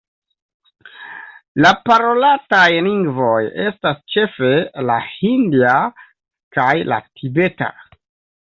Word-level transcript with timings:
La 1.65 1.73
parolataj 1.89 2.63
lingvoj 2.87 3.37
estas 3.67 4.01
ĉefe 4.15 4.51
la 4.91 4.99
hindia 5.11 5.75
kaj 6.59 6.71
la 6.95 7.01
tibeta. 7.21 7.71